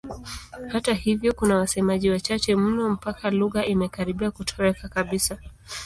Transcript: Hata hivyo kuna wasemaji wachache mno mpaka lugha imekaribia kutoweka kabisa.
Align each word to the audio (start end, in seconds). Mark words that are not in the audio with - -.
Hata 0.69 0.93
hivyo 0.93 1.33
kuna 1.33 1.57
wasemaji 1.57 2.09
wachache 2.09 2.55
mno 2.55 2.89
mpaka 2.89 3.29
lugha 3.31 3.65
imekaribia 3.65 4.31
kutoweka 4.31 4.87
kabisa. 4.89 5.37